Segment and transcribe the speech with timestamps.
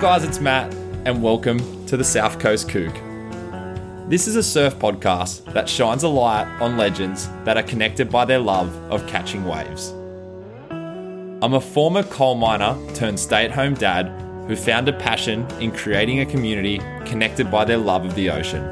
[0.00, 0.72] guys, it's Matt,
[1.06, 2.94] and welcome to the South Coast Kook.
[4.08, 8.24] This is a surf podcast that shines a light on legends that are connected by
[8.24, 9.88] their love of catching waves.
[10.70, 14.06] I'm a former coal miner turned stay at home dad
[14.46, 18.62] who found a passion in creating a community connected by their love of the ocean.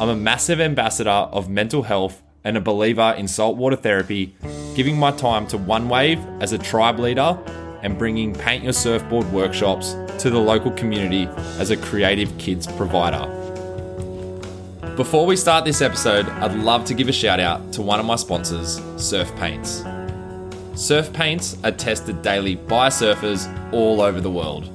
[0.00, 4.34] I'm a massive ambassador of mental health and a believer in saltwater therapy,
[4.74, 7.38] giving my time to One Wave as a tribe leader
[7.86, 11.28] and bringing Paint Your Surfboard workshops to the local community
[11.60, 13.32] as a creative kids provider.
[14.96, 18.06] Before we start this episode, I'd love to give a shout out to one of
[18.06, 19.84] my sponsors, Surf Paints.
[20.74, 24.68] Surf paints are tested daily by surfers all over the world.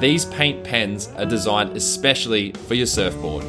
[0.00, 3.44] These paint pens are designed especially for your surfboard.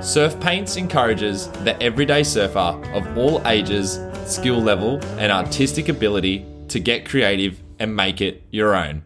[0.00, 6.80] Surf Paints encourages the everyday surfer of all ages, skill level, and artistic ability to
[6.80, 9.02] get creative and make it your own.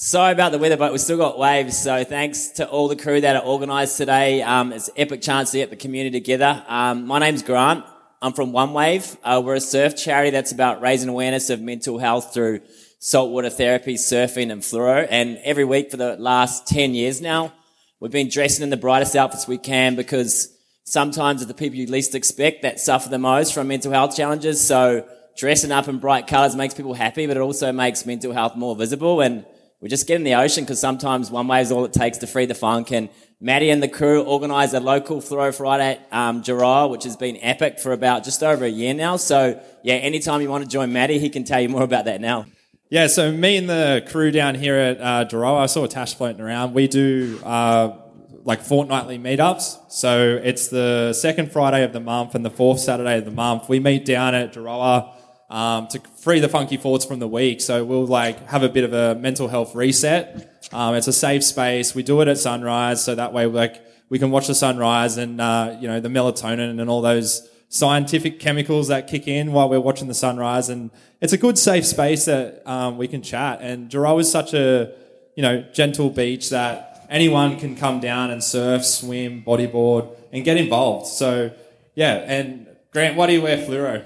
[0.00, 1.76] sorry about the weather, but we've still got waves.
[1.76, 4.40] So thanks to all the crew that are organised today.
[4.40, 6.64] Um, it's an epic chance to get the community together.
[6.68, 7.84] Um, my name's Grant.
[8.22, 9.18] I'm from One Wave.
[9.22, 12.60] Uh, we're a surf charity that's about raising awareness of mental health through
[12.98, 15.06] saltwater therapy, surfing, and fluoro.
[15.08, 17.52] And every week for the last 10 years now,
[17.98, 20.50] we've been dressing in the brightest outfits we can because
[20.84, 24.66] sometimes it's the people you least expect that suffer the most from mental health challenges.
[24.66, 25.06] So
[25.36, 28.74] dressing up in bright colours makes people happy, but it also makes mental health more
[28.74, 29.20] visible.
[29.20, 29.44] And
[29.80, 32.26] we just get in the ocean because sometimes one way is all it takes to
[32.26, 32.92] free the funk.
[32.92, 33.08] And
[33.40, 37.80] Maddie and the crew organised a local Fluoro Friday at um, which has been epic
[37.80, 39.16] for about just over a year now.
[39.16, 42.20] So yeah, anytime you want to join Maddie, he can tell you more about that
[42.20, 42.46] now.
[42.90, 46.40] Yeah, so me and the crew down here at uh, I saw a Tash floating
[46.42, 46.74] around.
[46.74, 47.96] We do uh,
[48.44, 49.90] like fortnightly meetups.
[49.90, 53.68] So it's the second Friday of the month and the fourth Saturday of the month.
[53.68, 55.14] We meet down at Gerroa
[55.50, 57.60] um, to free the funky thoughts from the week.
[57.60, 60.68] So we'll like have a bit of a mental health reset.
[60.72, 61.94] Um, it's a safe space.
[61.94, 65.40] We do it at sunrise, so that way like we can watch the sunrise and
[65.40, 69.80] uh, you know the melatonin and all those scientific chemicals that kick in while we're
[69.80, 70.68] watching the sunrise.
[70.68, 70.90] And
[71.20, 73.60] it's a good safe space that um, we can chat.
[73.60, 74.92] And Gerroa is such a
[75.34, 80.56] you know gentle beach that anyone can come down and surf, swim, bodyboard, and get
[80.56, 81.08] involved.
[81.08, 81.50] So
[81.96, 84.04] yeah, and Grant, why do you wear fluoro?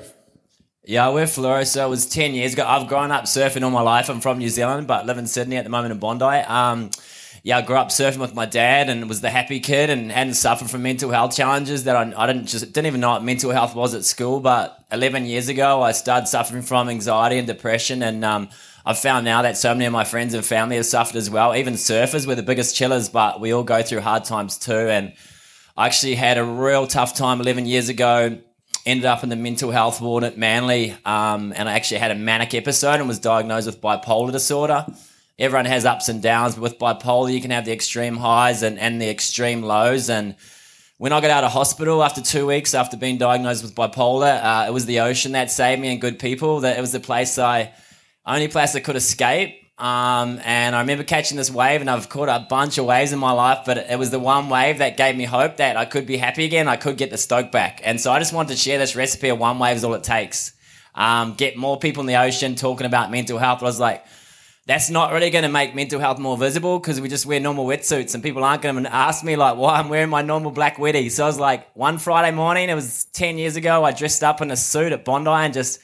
[0.86, 1.66] Yeah, we're fluoro.
[1.66, 2.64] So it was 10 years ago.
[2.66, 4.10] I've grown up surfing all my life.
[4.10, 6.24] I'm from New Zealand, but live in Sydney at the moment in Bondi.
[6.26, 6.90] Um,
[7.42, 10.34] yeah, I grew up surfing with my dad and was the happy kid and hadn't
[10.34, 13.50] suffered from mental health challenges that I, I didn't just didn't even know what mental
[13.50, 14.40] health was at school.
[14.40, 18.02] But 11 years ago, I started suffering from anxiety and depression.
[18.02, 18.50] And um,
[18.84, 21.54] I've found now that so many of my friends and family have suffered as well.
[21.54, 24.72] Even surfers, we're the biggest chillers, but we all go through hard times too.
[24.72, 25.14] And
[25.78, 28.38] I actually had a real tough time 11 years ago
[28.86, 32.14] ended up in the mental health ward at Manly, um, and I actually had a
[32.14, 34.86] manic episode and was diagnosed with bipolar disorder.
[35.38, 38.78] Everyone has ups and downs, but with bipolar, you can have the extreme highs and,
[38.78, 40.08] and the extreme lows.
[40.08, 40.36] And
[40.98, 44.66] when I got out of hospital after two weeks after being diagnosed with bipolar, uh,
[44.68, 46.60] it was the ocean that saved me and good people.
[46.60, 47.72] That it was the place I,
[48.24, 49.63] only place I could escape.
[49.76, 53.18] Um, and I remember catching this wave, and I've caught a bunch of waves in
[53.18, 56.06] my life, but it was the one wave that gave me hope that I could
[56.06, 56.68] be happy again.
[56.68, 57.80] I could get the stoke back.
[57.82, 60.04] And so I just wanted to share this recipe of one wave is all it
[60.04, 60.52] takes.
[60.94, 63.62] Um, get more people in the ocean talking about mental health.
[63.62, 64.04] I was like,
[64.66, 67.66] that's not really going to make mental health more visible because we just wear normal
[67.66, 70.76] wetsuits and people aren't going to ask me like why I'm wearing my normal black
[70.76, 71.10] wetty.
[71.10, 74.40] So I was like, one Friday morning, it was 10 years ago, I dressed up
[74.40, 75.80] in a suit at Bondi and just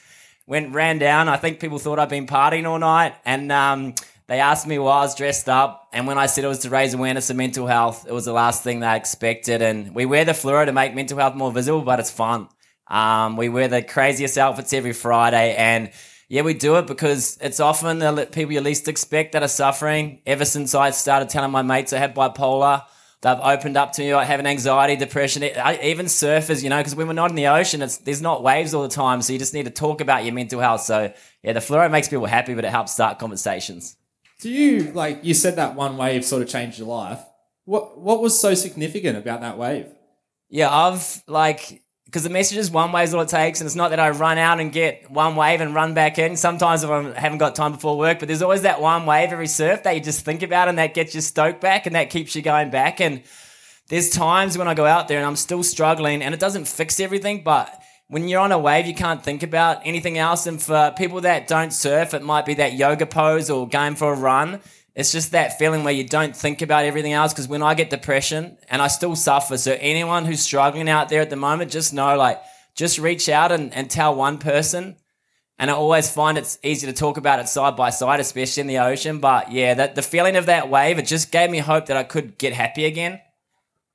[0.47, 1.29] went ran down.
[1.29, 3.95] I think people thought I'd been partying all night, and um,
[4.27, 5.89] they asked me why I was dressed up.
[5.93, 8.33] And when I said it was to raise awareness of mental health, it was the
[8.33, 9.61] last thing they expected.
[9.61, 12.47] And we wear the fluoro to make mental health more visible, but it's fun.
[12.87, 15.91] Um, we wear the craziest outfits every Friday, and
[16.27, 20.21] yeah, we do it because it's often the people you least expect that are suffering.
[20.25, 22.83] Ever since I started telling my mates I had bipolar,
[23.21, 27.07] they've opened up to me like having anxiety, depression, even surfers, you know, because when
[27.07, 29.53] we're not in the ocean, it's there's not waves all the time, so you just
[29.53, 30.81] need to talk about your mental health.
[30.81, 31.13] So
[31.43, 33.95] yeah, the fluoro makes people happy, but it helps start conversations.
[34.41, 37.19] Do you like you said that one wave sort of changed your life?
[37.65, 39.87] What what was so significant about that wave?
[40.49, 41.80] Yeah, I've like
[42.11, 44.09] because the message is one wave is all it takes, and it's not that I
[44.09, 46.35] run out and get one wave and run back in.
[46.35, 49.47] Sometimes if I haven't got time before work, but there's always that one wave every
[49.47, 52.35] surf that you just think about, and that gets you stoked back, and that keeps
[52.35, 52.99] you going back.
[52.99, 53.23] And
[53.87, 56.99] there's times when I go out there and I'm still struggling, and it doesn't fix
[56.99, 60.47] everything, but when you're on a wave, you can't think about anything else.
[60.47, 64.11] And for people that don't surf, it might be that yoga pose or going for
[64.11, 64.59] a run.
[64.93, 67.33] It's just that feeling where you don't think about everything else.
[67.33, 71.21] Because when I get depression, and I still suffer, so anyone who's struggling out there
[71.21, 72.41] at the moment, just know like,
[72.75, 74.97] just reach out and, and tell one person.
[75.57, 78.67] And I always find it's easy to talk about it side by side, especially in
[78.67, 79.19] the ocean.
[79.19, 82.03] But yeah, that the feeling of that wave, it just gave me hope that I
[82.03, 83.21] could get happy again.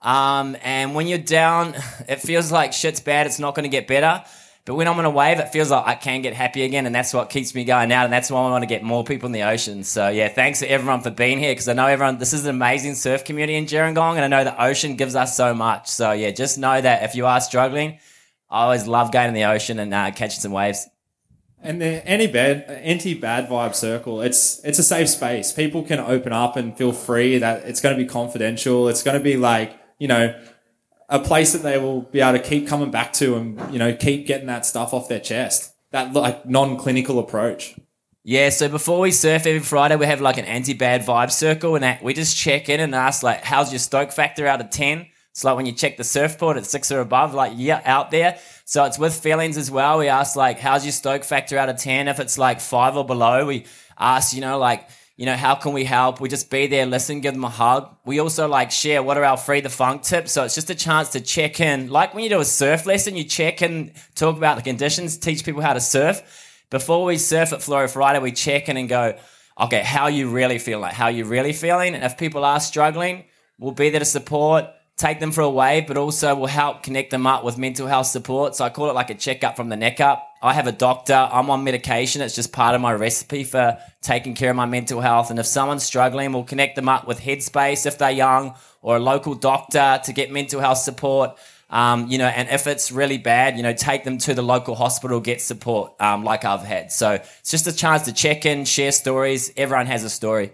[0.00, 1.74] Um, and when you're down,
[2.08, 3.26] it feels like shit's bad.
[3.26, 4.24] It's not going to get better.
[4.66, 6.94] But when I'm on a wave, it feels like I can get happy again, and
[6.94, 9.26] that's what keeps me going out, and that's why I want to get more people
[9.26, 9.84] in the ocean.
[9.84, 12.18] So yeah, thanks to everyone for being here, because I know everyone.
[12.18, 15.36] This is an amazing surf community in Gerringong, and I know the ocean gives us
[15.36, 15.86] so much.
[15.86, 18.00] So yeah, just know that if you are struggling,
[18.50, 20.88] I always love going in the ocean and uh, catching some waves.
[21.62, 25.52] And the anti bad anti bad vibe circle, it's it's a safe space.
[25.52, 27.38] People can open up and feel free.
[27.38, 28.88] That it's going to be confidential.
[28.88, 30.34] It's going to be like you know
[31.08, 33.94] a place that they will be able to keep coming back to and you know
[33.94, 35.72] keep getting that stuff off their chest.
[35.92, 37.78] That like non-clinical approach.
[38.24, 41.98] Yeah, so before we surf every Friday, we have like an anti-bad vibe circle, and
[42.02, 45.06] we just check in and ask like, "How's your stoke factor out of 10?
[45.30, 48.38] It's like when you check the surfboard at six or above, like yeah, out there.
[48.64, 49.98] So it's with feelings as well.
[49.98, 52.08] We ask like, "How's your stoke factor out of 10?
[52.08, 53.66] If it's like five or below, we
[53.96, 56.20] ask, you know, like you know, how can we help?
[56.20, 57.96] We just be there, listen, give them a hug.
[58.04, 60.32] We also like share what are our free the funk tips.
[60.32, 61.88] So it's just a chance to check in.
[61.88, 65.44] Like when you do a surf lesson, you check in, talk about the conditions, teach
[65.44, 66.22] people how to surf.
[66.70, 69.16] Before we surf at Fluoro Friday, we check in and go,
[69.58, 70.82] okay, how you really feeling?
[70.82, 71.94] Like how you really feeling?
[71.94, 73.24] And if people are struggling,
[73.58, 74.66] we'll be there to support
[74.96, 78.06] take them for a wave, but also we'll help connect them up with mental health
[78.06, 78.56] support.
[78.56, 80.25] So I call it like a checkup from the neck up.
[80.42, 82.22] I have a doctor, I'm on medication.
[82.22, 85.30] It's just part of my recipe for taking care of my mental health.
[85.30, 89.00] And if someone's struggling, we'll connect them up with Headspace if they're young or a
[89.00, 91.36] local doctor to get mental health support.
[91.68, 94.76] Um, you know, and if it's really bad, you know, take them to the local
[94.76, 96.92] hospital, get support um, like I've had.
[96.92, 99.52] So it's just a chance to check in, share stories.
[99.56, 100.52] Everyone has a story.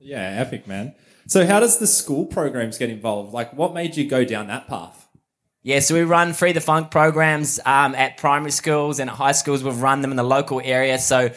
[0.00, 0.94] Yeah, epic, man.
[1.26, 3.32] So, how does the school programs get involved?
[3.32, 5.06] Like, what made you go down that path?
[5.62, 9.32] Yeah, so we run Free the Funk programs um, at primary schools and at high
[9.32, 9.62] schools.
[9.62, 10.98] We've run them in the local area.
[10.98, 11.32] So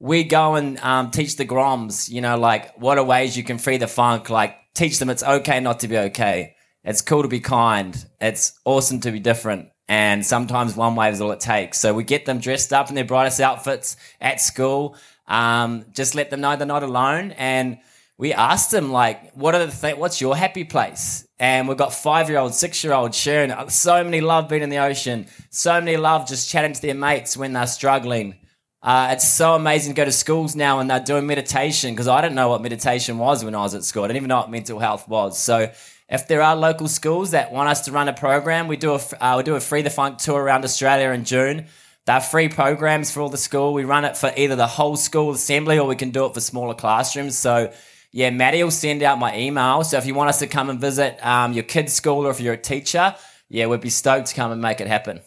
[0.00, 3.58] we go and um, teach the Groms, you know, like what are ways you can
[3.58, 4.30] free the funk?
[4.30, 6.56] Like teach them it's okay not to be okay.
[6.84, 7.94] It's cool to be kind.
[8.18, 9.68] It's awesome to be different.
[9.88, 11.78] And sometimes one wave is all it takes.
[11.78, 14.96] So we get them dressed up in their brightest outfits at school.
[15.28, 17.32] Um, just let them know they're not alone.
[17.32, 17.78] And
[18.18, 21.26] we asked them like, what are the th- what's your happy place?
[21.38, 23.52] And we've got five year old, six year old sharing.
[23.68, 25.26] So many love being in the ocean.
[25.50, 28.36] So many love just chatting to their mates when they're struggling.
[28.82, 32.20] Uh, it's so amazing to go to schools now and they're doing meditation because I
[32.22, 34.04] didn't know what meditation was when I was at school.
[34.04, 35.38] I didn't even know what mental health was.
[35.38, 35.70] So
[36.08, 39.00] if there are local schools that want us to run a program, we do a
[39.20, 41.66] uh, we do a free the funk tour around Australia in June.
[42.06, 43.74] They're free programs for all the school.
[43.74, 46.40] We run it for either the whole school assembly or we can do it for
[46.40, 47.36] smaller classrooms.
[47.36, 47.72] So
[48.16, 49.84] yeah, Maddie will send out my email.
[49.84, 52.40] So if you want us to come and visit um, your kid's school or if
[52.40, 53.14] you're a teacher,
[53.50, 55.20] yeah, we'd be stoked to come and make it happen.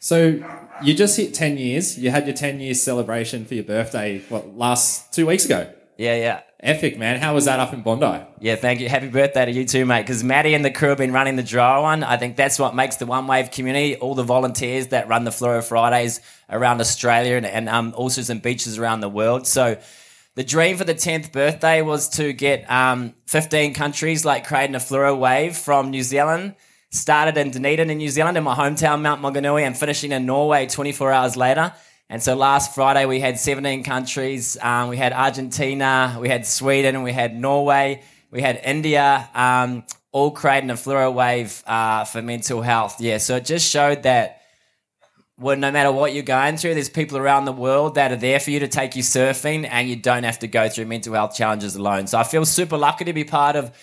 [0.00, 0.42] So
[0.82, 1.96] you just hit 10 years.
[1.96, 5.72] You had your 10 years celebration for your birthday, what, last two weeks ago?
[5.98, 6.40] Yeah, yeah.
[6.58, 7.20] Epic, man.
[7.20, 8.24] How was that up in Bondi?
[8.40, 8.88] Yeah, thank you.
[8.88, 10.02] Happy birthday to you too, mate.
[10.02, 12.02] Because Maddie and the crew have been running the dry one.
[12.02, 15.30] I think that's what makes the One Wave community, all the volunteers that run the
[15.30, 19.46] Fluoro Fridays around Australia and, and um, also some beaches around the world.
[19.46, 19.78] So
[20.36, 24.78] the dream for the 10th birthday was to get um, 15 countries like creating a
[24.78, 26.54] fluoro wave from New Zealand.
[26.90, 30.66] Started in Dunedin in New Zealand in my hometown, Mount Maunganui, and finishing in Norway
[30.66, 31.72] 24 hours later.
[32.10, 34.58] And so last Friday we had 17 countries.
[34.60, 40.30] Um, we had Argentina, we had Sweden, we had Norway, we had India, um, all
[40.30, 43.00] creating a fluoro wave uh, for mental health.
[43.00, 44.42] Yeah, so it just showed that
[45.38, 48.40] well, no matter what you're going through, there's people around the world that are there
[48.40, 51.36] for you to take you surfing, and you don't have to go through mental health
[51.36, 52.06] challenges alone.
[52.06, 53.76] So I feel super lucky to be part of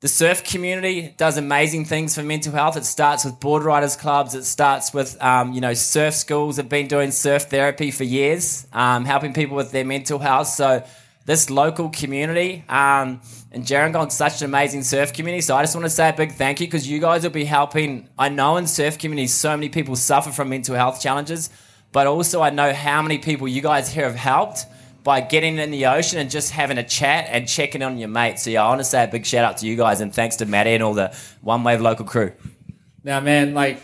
[0.00, 1.00] the surf community.
[1.00, 2.76] It does amazing things for mental health.
[2.76, 4.36] It starts with board riders clubs.
[4.36, 8.68] It starts with um, you know surf schools have been doing surf therapy for years,
[8.72, 10.48] um, helping people with their mental health.
[10.48, 10.84] So
[11.24, 12.64] this local community.
[12.68, 15.40] Um, and Gerringong's such an amazing surf community.
[15.40, 17.44] So I just want to say a big thank you because you guys will be
[17.44, 18.08] helping.
[18.18, 21.50] I know in surf communities, so many people suffer from mental health challenges,
[21.92, 24.66] but also I know how many people you guys here have helped
[25.02, 28.42] by getting in the ocean and just having a chat and checking on your mates.
[28.42, 30.36] So yeah, I want to say a big shout out to you guys and thanks
[30.36, 32.32] to Matty and all the One Wave local crew.
[33.02, 33.80] Now, man, like,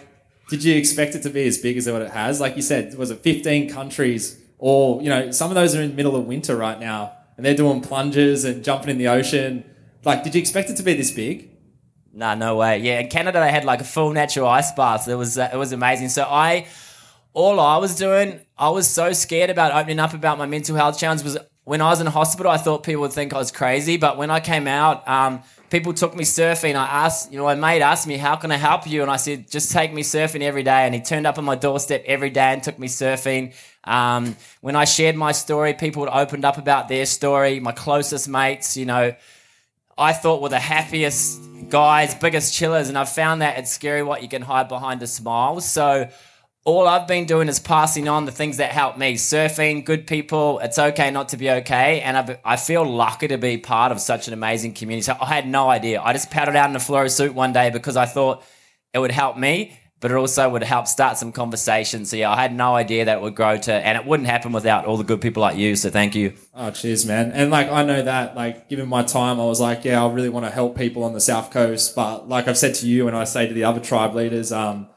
[0.49, 2.41] did you expect it to be as big as what it has?
[2.41, 4.39] Like you said, was it 15 countries?
[4.59, 7.47] Or, you know, some of those are in the middle of winter right now and
[7.47, 9.65] they're doing plunges and jumping in the ocean.
[10.05, 11.49] Like, did you expect it to be this big?
[12.13, 12.81] Nah, no way.
[12.81, 15.09] Yeah, in Canada they had like a full natural ice bath.
[15.09, 16.11] It was uh, it was amazing.
[16.11, 16.67] So I,
[17.33, 20.99] all I was doing, I was so scared about opening up about my mental health
[20.99, 21.23] challenge.
[21.23, 23.97] Was when I was in hospital, I thought people would think I was crazy.
[23.97, 26.75] But when I came out, um, people took me surfing.
[26.75, 29.17] I asked, you know, my mate asked me, "How can I help you?" And I
[29.17, 32.29] said, "Just take me surfing every day." And he turned up on my doorstep every
[32.29, 33.55] day and took me surfing.
[33.85, 37.61] Um, when I shared my story, people had opened up about their story.
[37.61, 39.15] My closest mates, you know,
[39.97, 44.23] I thought were the happiest guys, biggest chillers, and I've found that it's scary what
[44.23, 45.61] you can hide behind a smile.
[45.61, 46.09] So
[46.65, 49.15] all I've been doing is passing on the things that help me.
[49.15, 50.59] Surfing, good people.
[50.61, 54.01] It's okay not to be okay, and I, I feel lucky to be part of
[54.01, 55.03] such an amazing community.
[55.03, 56.03] So I had no idea.
[56.03, 58.43] I just paddled out in a fluoro suit one day because I thought
[58.93, 62.11] it would help me but it also would help start some conversations.
[62.11, 64.87] So yeah, I had no idea that would grow to, and it wouldn't happen without
[64.87, 65.77] all the good people like you.
[65.77, 66.33] So thank you.
[66.55, 67.33] Oh, cheers, man.
[67.33, 70.31] And like I know that, like given my time, I was like, yeah, I really
[70.31, 71.95] want to help people on the south coast.
[71.95, 74.89] But like I've said to you, and I say to the other tribe leaders, um,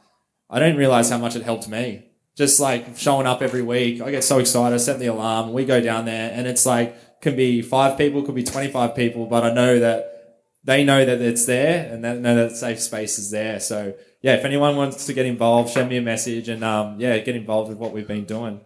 [0.50, 2.06] I didn't realize how much it helped me.
[2.36, 4.74] Just like showing up every week, I get so excited.
[4.74, 5.54] I set the alarm.
[5.54, 8.96] We go down there, and it's like can be five people, could be twenty five
[8.96, 10.13] people, but I know that
[10.64, 13.60] they know that it's there, and they know that safe space is there.
[13.60, 13.94] So
[14.24, 17.36] yeah, if anyone wants to get involved, send me a message and um, yeah, get
[17.36, 18.62] involved with what we've been doing.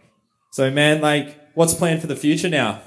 [0.51, 2.81] So, man, like, what's planned for the future now?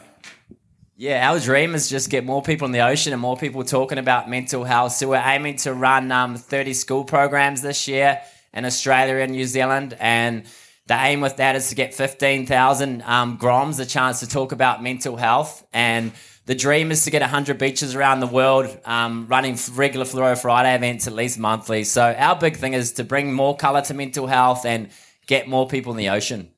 [0.97, 3.99] Yeah, our dream is just get more people in the ocean and more people talking
[3.99, 4.93] about mental health.
[4.93, 8.21] So we're aiming to run um, 30 school programs this year
[8.53, 10.45] in Australia and New Zealand, and
[10.87, 14.83] the aim with that is to get 15,000 um, groms a chance to talk about
[14.83, 16.13] mental health and
[16.47, 20.75] the dream is to get 100 beaches around the world um, running regular Fluoro Friday
[20.75, 21.85] events at least monthly.
[21.85, 24.91] So our big thing is to bring more color to mental health and
[25.27, 26.51] get more people in the ocean.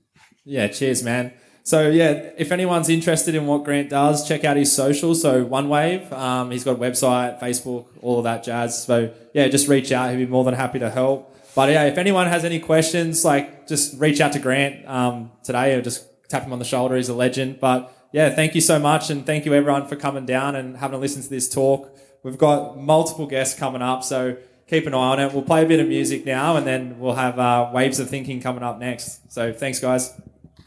[0.45, 1.33] Yeah, cheers, man.
[1.65, 5.23] So yeah, if anyone's interested in what Grant does, check out his socials.
[5.23, 8.85] So One Wave, um, he's got a website, Facebook, all of that jazz.
[8.85, 10.11] So yeah, just reach out.
[10.11, 11.37] He'd be more than happy to help.
[11.55, 15.75] But yeah, if anyone has any questions, like just reach out to Grant um, today
[15.75, 16.97] or just tap him on the shoulder.
[16.97, 17.61] He's a legend.
[17.61, 19.11] But yeah, thank you so much.
[19.11, 21.97] And thank you everyone for coming down and having a listen to this talk.
[22.23, 24.37] We've got multiple guests coming up, so
[24.69, 25.33] keep an eye on it.
[25.33, 28.41] We'll play a bit of music now and then we'll have uh, Waves of Thinking
[28.41, 29.33] coming up next.
[29.33, 30.13] So thanks, guys.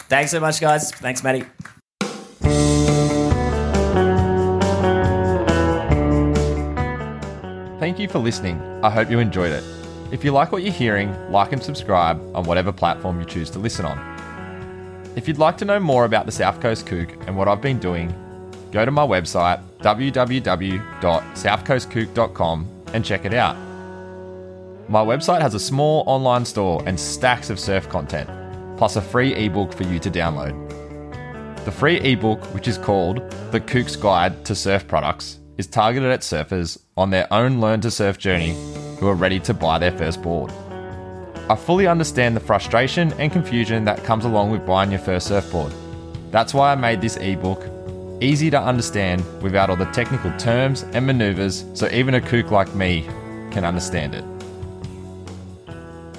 [0.10, 0.92] Thanks so much, guys.
[0.92, 1.46] Thanks, Matty.
[7.80, 8.60] Thank you for listening.
[8.84, 9.64] I hope you enjoyed it.
[10.12, 13.60] If you like what you're hearing, like and subscribe on whatever platform you choose to
[13.60, 14.15] listen on.
[15.16, 17.80] If you'd like to know more about the South Coast Kook and what I've been
[17.80, 18.14] doing,
[18.72, 23.56] go to my website www.southcoastkook.com and check it out.
[24.90, 28.30] My website has a small online store and stacks of surf content,
[28.78, 30.54] plus a free ebook for you to download.
[31.64, 36.20] The free ebook, which is called The Kook's Guide to Surf Products, is targeted at
[36.20, 38.54] surfers on their own learn to surf journey
[39.00, 40.52] who are ready to buy their first board.
[41.50, 45.72] I fully understand the frustration and confusion that comes along with buying your first surfboard.
[46.32, 47.64] That's why I made this ebook
[48.22, 52.74] easy to understand without all the technical terms and maneuvers so even a kook like
[52.74, 53.04] me
[53.52, 54.24] can understand it.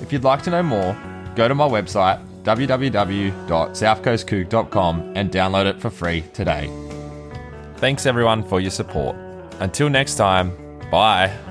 [0.00, 0.96] If you'd like to know more,
[1.34, 6.70] go to my website www.southcoastkook.com and download it for free today.
[7.78, 9.16] Thanks everyone for your support.
[9.58, 10.56] Until next time,
[10.90, 11.45] bye.